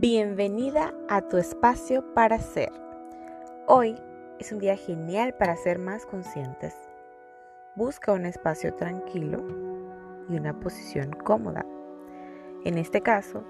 [0.00, 2.72] Bienvenida a tu espacio para ser.
[3.66, 4.00] Hoy
[4.38, 6.74] es un día genial para ser más conscientes.
[7.76, 9.46] Busca un espacio tranquilo
[10.30, 11.66] y una posición cómoda.
[12.64, 13.44] En este caso,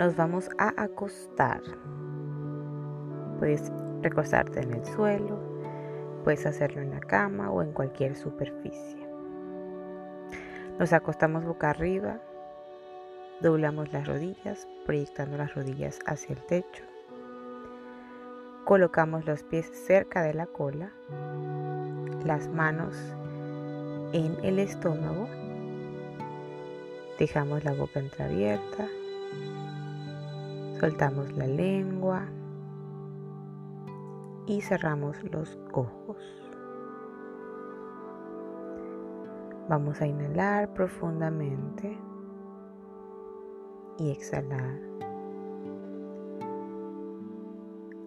[0.00, 1.60] nos vamos a acostar.
[3.38, 3.70] Puedes
[4.02, 5.38] recostarte en el suelo,
[6.24, 9.08] puedes hacerlo en la cama o en cualquier superficie.
[10.80, 12.20] Nos acostamos boca arriba
[13.42, 16.84] Doblamos las rodillas, proyectando las rodillas hacia el techo.
[18.64, 20.90] Colocamos los pies cerca de la cola,
[22.24, 22.96] las manos
[24.14, 25.28] en el estómago.
[27.18, 28.88] Dejamos la boca entreabierta.
[30.80, 32.24] Soltamos la lengua
[34.46, 36.16] y cerramos los ojos.
[39.68, 41.98] Vamos a inhalar profundamente
[43.98, 44.80] y exhalar.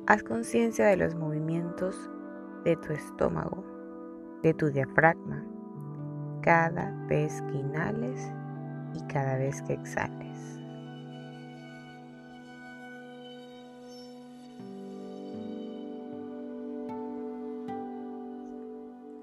[0.08, 2.10] Haz conciencia de los movimientos
[2.64, 3.64] de tu estómago,
[4.42, 5.44] de tu diafragma,
[6.42, 8.32] cada vez que inhales
[8.94, 10.60] y cada vez que exhales.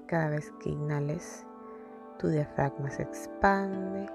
[0.07, 1.45] Cada vez que inhales,
[2.17, 4.07] tu diafragma se expande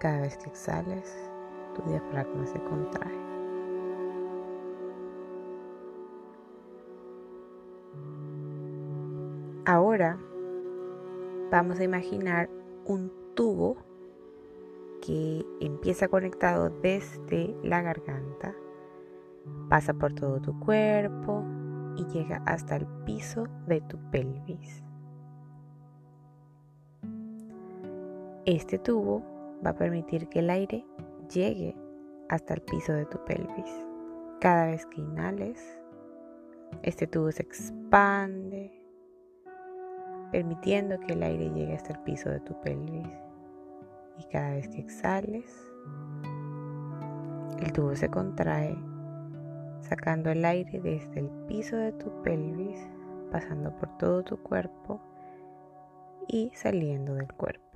[0.00, 1.30] Cada vez que exhales,
[1.74, 3.20] tu diafragma se contrae.
[9.66, 10.18] Ahora
[11.50, 12.48] vamos a imaginar
[12.86, 13.76] un tubo
[15.02, 18.54] que empieza conectado desde la garganta,
[19.68, 21.44] pasa por todo tu cuerpo
[21.96, 24.82] y llega hasta el piso de tu pelvis.
[28.46, 30.84] Este tubo va a permitir que el aire
[31.32, 31.76] llegue
[32.28, 33.86] hasta el piso de tu pelvis.
[34.40, 35.80] Cada vez que inhales,
[36.82, 38.72] este tubo se expande,
[40.32, 43.08] permitiendo que el aire llegue hasta el piso de tu pelvis.
[44.18, 45.72] Y cada vez que exhales,
[47.60, 48.76] el tubo se contrae,
[49.80, 52.78] sacando el aire desde el piso de tu pelvis,
[53.30, 55.00] pasando por todo tu cuerpo
[56.28, 57.69] y saliendo del cuerpo.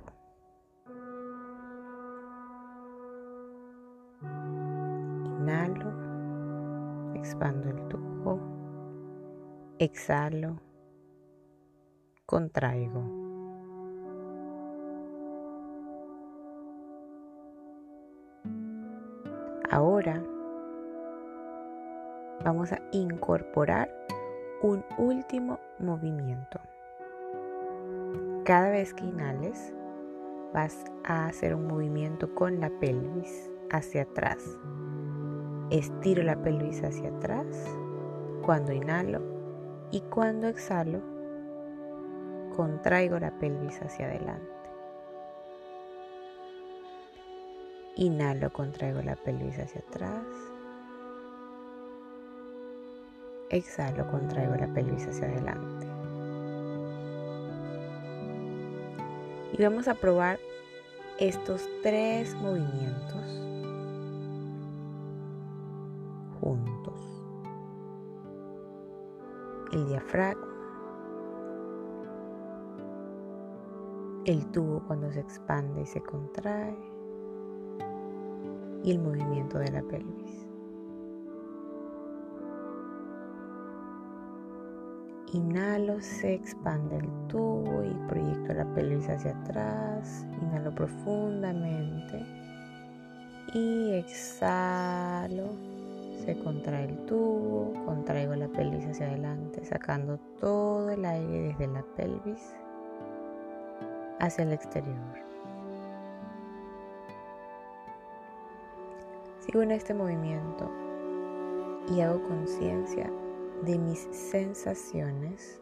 [5.45, 8.39] Inhalo, expando el tubo,
[9.77, 10.59] exhalo,
[12.25, 13.03] contraigo.
[19.69, 20.23] Ahora
[22.43, 23.87] vamos a incorporar
[24.63, 26.59] un último movimiento.
[28.45, 29.75] Cada vez que inhales,
[30.55, 34.43] vas a hacer un movimiento con la pelvis hacia atrás
[35.71, 37.47] Estiro la pelvis hacia atrás
[38.43, 39.19] cuando inhalo
[39.91, 41.01] y cuando exhalo
[42.55, 44.45] contraigo la pelvis hacia adelante.
[47.95, 50.23] Inhalo, contraigo la pelvis hacia atrás.
[53.49, 55.87] Exhalo, contraigo la pelvis hacia adelante.
[59.53, 60.37] Y vamos a probar
[61.17, 63.24] estos tres movimientos
[69.75, 70.47] El diafragma,
[74.23, 76.77] el tubo cuando se expande y se contrae
[78.85, 80.47] y el movimiento de la pelvis.
[85.33, 90.25] Inhalo, se expande el tubo y proyecto la pelvis hacia atrás.
[90.41, 92.25] Inhalo profundamente
[93.53, 95.74] y exhalo
[96.23, 101.83] se contrae el tubo, contraigo la pelvis hacia adelante, sacando todo el aire desde la
[101.95, 102.55] pelvis
[104.19, 105.25] hacia el exterior.
[109.39, 110.71] Sigo en este movimiento
[111.93, 113.11] y hago conciencia
[113.63, 115.61] de mis sensaciones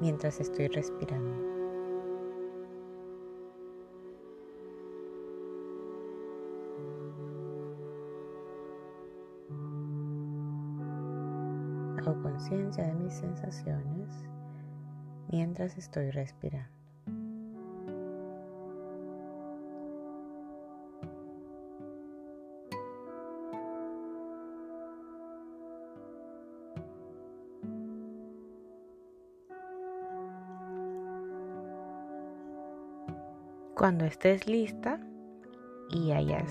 [0.00, 1.53] mientras estoy respirando.
[12.24, 14.08] Conciencia de mis sensaciones
[15.28, 16.72] mientras estoy respirando.
[33.76, 34.98] Cuando estés lista
[35.90, 36.50] y hayas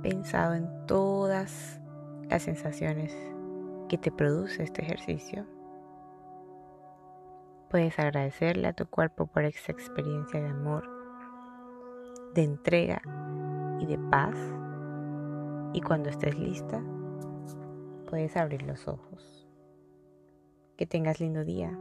[0.00, 1.78] pensado en todas
[2.28, 3.14] las sensaciones
[3.88, 5.46] que te produce este ejercicio,
[7.70, 10.88] puedes agradecerle a tu cuerpo por esta experiencia de amor,
[12.34, 13.00] de entrega
[13.80, 14.36] y de paz.
[15.72, 16.82] Y cuando estés lista,
[18.08, 19.48] puedes abrir los ojos.
[20.76, 21.76] Que tengas lindo día.